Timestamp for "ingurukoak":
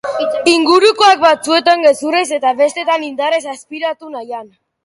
0.51-1.21